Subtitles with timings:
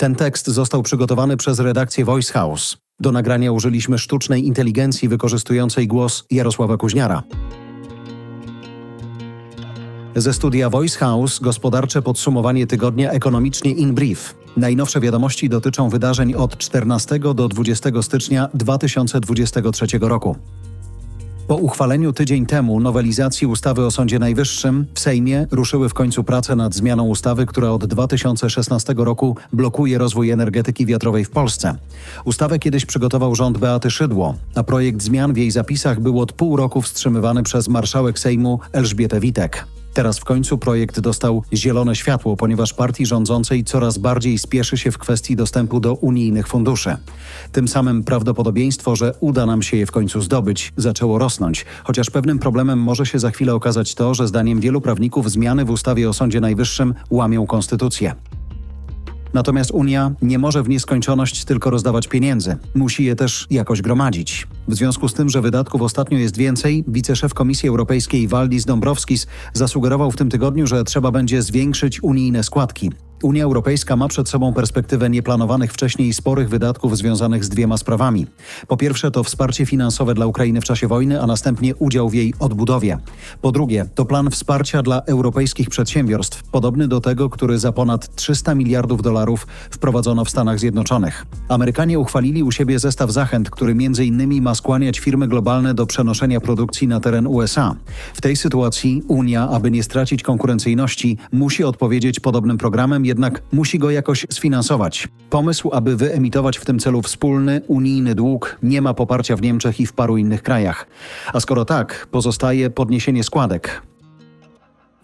[0.00, 2.76] Ten tekst został przygotowany przez redakcję Voice House.
[3.00, 7.22] Do nagrania użyliśmy sztucznej inteligencji wykorzystującej głos Jarosława Kuźniara.
[10.16, 14.34] Ze studia Voice House gospodarcze podsumowanie tygodnia ekonomicznie in brief.
[14.56, 20.36] Najnowsze wiadomości dotyczą wydarzeń od 14 do 20 stycznia 2023 roku.
[21.50, 26.56] Po uchwaleniu tydzień temu nowelizacji ustawy o Sądzie Najwyższym w Sejmie ruszyły w końcu prace
[26.56, 31.76] nad zmianą ustawy, która od 2016 roku blokuje rozwój energetyki wiatrowej w Polsce.
[32.24, 36.56] Ustawę kiedyś przygotował rząd Beaty Szydło, a projekt zmian w jej zapisach był od pół
[36.56, 39.66] roku wstrzymywany przez marszałek Sejmu Elżbietę Witek.
[39.94, 44.98] Teraz w końcu projekt dostał zielone światło, ponieważ partii rządzącej coraz bardziej spieszy się w
[44.98, 46.96] kwestii dostępu do unijnych funduszy.
[47.52, 52.38] Tym samym prawdopodobieństwo, że uda nam się je w końcu zdobyć, zaczęło rosnąć, chociaż pewnym
[52.38, 56.12] problemem może się za chwilę okazać to, że zdaniem wielu prawników zmiany w ustawie o
[56.12, 58.14] Sądzie Najwyższym łamią konstytucję.
[59.34, 62.56] Natomiast Unia nie może w nieskończoność tylko rozdawać pieniędzy.
[62.74, 64.46] Musi je też jakoś gromadzić.
[64.68, 70.10] W związku z tym, że wydatków ostatnio jest więcej, wiceszef Komisji Europejskiej Waldis Dombrovskis zasugerował
[70.10, 72.90] w tym tygodniu, że trzeba będzie zwiększyć unijne składki.
[73.22, 78.26] Unia Europejska ma przed sobą perspektywę nieplanowanych wcześniej sporych wydatków związanych z dwiema sprawami.
[78.68, 82.34] Po pierwsze to wsparcie finansowe dla Ukrainy w czasie wojny, a następnie udział w jej
[82.38, 82.98] odbudowie.
[83.42, 88.54] Po drugie to plan wsparcia dla europejskich przedsiębiorstw, podobny do tego, który za ponad 300
[88.54, 91.26] miliardów dolarów wprowadzono w Stanach Zjednoczonych.
[91.48, 96.40] Amerykanie uchwalili u siebie zestaw zachęt, który między innymi ma skłaniać firmy globalne do przenoszenia
[96.40, 97.74] produkcji na teren USA.
[98.14, 103.90] W tej sytuacji Unia, aby nie stracić konkurencyjności, musi odpowiedzieć podobnym programem, jednak musi go
[103.90, 105.08] jakoś sfinansować.
[105.30, 109.86] Pomysł, aby wyemitować w tym celu wspólny unijny dług, nie ma poparcia w Niemczech i
[109.86, 110.86] w paru innych krajach.
[111.32, 113.89] A skoro tak, pozostaje podniesienie składek.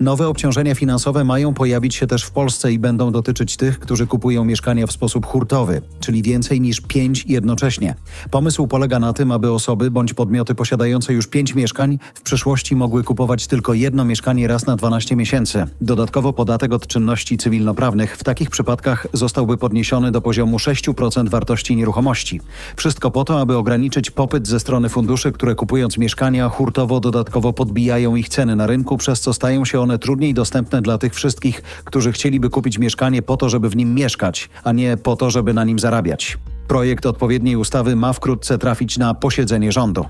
[0.00, 4.44] Nowe obciążenia finansowe mają pojawić się też w Polsce i będą dotyczyć tych, którzy kupują
[4.44, 7.94] mieszkania w sposób hurtowy, czyli więcej niż pięć jednocześnie.
[8.30, 13.05] Pomysł polega na tym, aby osoby bądź podmioty posiadające już pięć mieszkań w przyszłości mogły
[13.05, 15.67] kupować tylko jedno mieszkanie raz na 12 miesięcy.
[15.80, 22.40] Dodatkowo podatek od czynności cywilnoprawnych w takich przypadkach zostałby podniesiony do poziomu 6% wartości nieruchomości.
[22.77, 28.17] Wszystko po to, aby ograniczyć popyt ze strony funduszy, które kupując mieszkania hurtowo dodatkowo podbijają
[28.17, 32.13] ich ceny na rynku, przez co stają się one trudniej dostępne dla tych wszystkich, którzy
[32.13, 35.64] chcieliby kupić mieszkanie po to, żeby w nim mieszkać, a nie po to, żeby na
[35.64, 36.39] nim zarabiać.
[36.69, 40.05] Projekt odpowiedniej ustawy ma wkrótce trafić na posiedzenie rządu.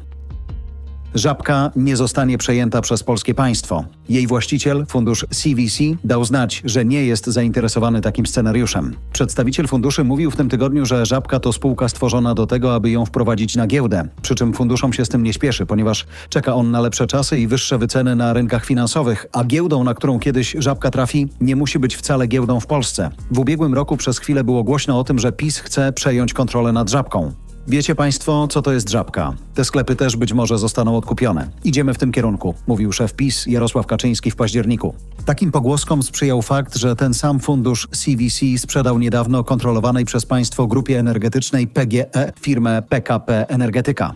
[1.17, 3.85] Żabka nie zostanie przejęta przez polskie państwo.
[4.09, 8.97] Jej właściciel, fundusz CVC, dał znać, że nie jest zainteresowany takim scenariuszem.
[9.13, 13.07] Przedstawiciel funduszy mówił w tym tygodniu, że Żabka to spółka stworzona do tego, aby ją
[13.07, 14.09] wprowadzić na giełdę.
[14.23, 17.47] Przy czym funduszom się z tym nie śpieszy, ponieważ czeka on na lepsze czasy i
[17.47, 21.97] wyższe wyceny na rynkach finansowych, a giełdą, na którą kiedyś Żabka trafi, nie musi być
[21.97, 23.11] wcale giełdą w Polsce.
[23.31, 26.91] W ubiegłym roku przez chwilę było głośno o tym, że PiS chce przejąć kontrolę nad
[26.91, 27.33] Żabką.
[27.69, 29.33] Wiecie Państwo, co to jest żabka?
[29.55, 31.49] Te sklepy też być może zostaną odkupione.
[31.65, 34.95] Idziemy w tym kierunku, mówił szef PiS Jarosław Kaczyński w październiku.
[35.25, 40.99] Takim pogłoskom sprzyjał fakt, że ten sam fundusz CVC sprzedał niedawno kontrolowanej przez państwo grupie
[40.99, 44.15] energetycznej PGE firmę PKP Energetyka.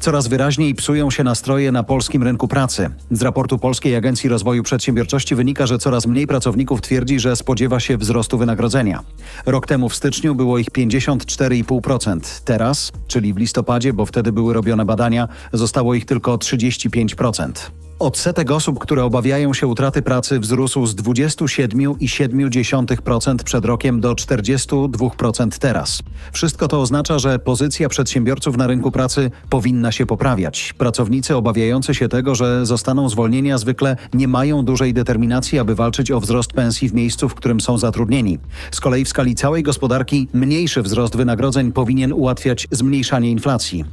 [0.00, 2.90] Coraz wyraźniej psują się nastroje na polskim rynku pracy.
[3.10, 7.96] Z raportu Polskiej Agencji Rozwoju Przedsiębiorczości wynika, że coraz mniej pracowników twierdzi, że spodziewa się
[7.96, 9.02] wzrostu wynagrodzenia.
[9.46, 12.20] Rok temu w styczniu było ich 54,5%.
[12.44, 17.52] Teraz, czyli w listopadzie, bo wtedy były robione badania, zostało ich tylko 35%.
[17.98, 26.02] Odsetek osób, które obawiają się utraty pracy wzrósł z 27,7% przed rokiem do 42% teraz.
[26.32, 30.74] Wszystko to oznacza, że pozycja przedsiębiorców na rynku pracy powinna się poprawiać.
[30.78, 36.10] Pracownicy obawiający się tego, że zostaną zwolnieni, a zwykle nie mają dużej determinacji, aby walczyć
[36.10, 38.38] o wzrost pensji w miejscu, w którym są zatrudnieni.
[38.70, 43.84] Z kolei w skali całej gospodarki mniejszy wzrost wynagrodzeń powinien ułatwiać zmniejszanie inflacji.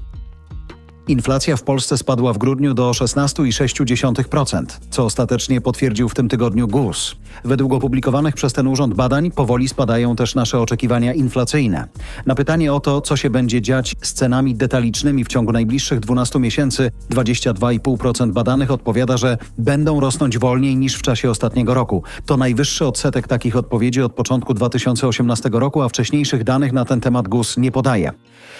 [1.07, 7.15] Inflacja w Polsce spadła w grudniu do 16,6%, co ostatecznie potwierdził w tym tygodniu GUS.
[7.43, 11.87] Według opublikowanych przez ten urząd badań powoli spadają też nasze oczekiwania inflacyjne.
[12.25, 16.39] Na pytanie o to, co się będzie dziać z cenami detalicznymi w ciągu najbliższych 12
[16.39, 22.03] miesięcy, 22,5% badanych odpowiada, że będą rosnąć wolniej niż w czasie ostatniego roku.
[22.25, 27.27] To najwyższy odsetek takich odpowiedzi od początku 2018 roku, a wcześniejszych danych na ten temat
[27.27, 28.11] GUS nie podaje.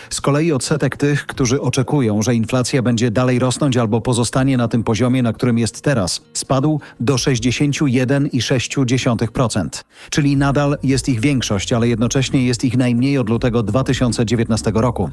[0.10, 4.84] Z kolei odsetek tych, którzy oczekują, że inflacja będzie dalej rosnąć albo pozostanie na tym
[4.84, 9.84] poziomie, na którym jest teraz, spadł do 61,6%.
[10.10, 15.10] Czyli nadal jest ich większość, ale jednocześnie jest ich najmniej od lutego 2019 roku.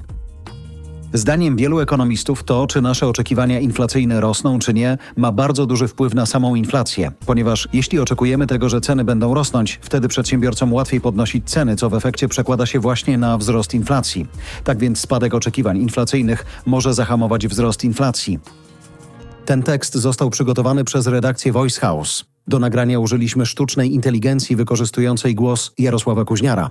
[1.14, 6.14] Zdaniem wielu ekonomistów to, czy nasze oczekiwania inflacyjne rosną, czy nie, ma bardzo duży wpływ
[6.14, 11.50] na samą inflację, ponieważ jeśli oczekujemy tego, że ceny będą rosnąć, wtedy przedsiębiorcom łatwiej podnosić
[11.50, 14.26] ceny, co w efekcie przekłada się właśnie na wzrost inflacji.
[14.64, 18.38] Tak więc spadek oczekiwań inflacyjnych może zahamować wzrost inflacji.
[19.44, 22.24] Ten tekst został przygotowany przez redakcję Voice House.
[22.46, 26.70] Do nagrania użyliśmy sztucznej inteligencji wykorzystującej głos Jarosława Kuźniara.